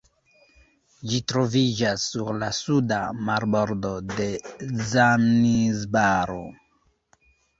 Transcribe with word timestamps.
Ĝi 1.09 1.17
troviĝas 1.31 2.05
sur 2.13 2.31
la 2.45 2.49
suda 2.61 2.97
marbordo 3.27 3.91
de 4.13 4.27
Zanzibaro. 4.93 6.41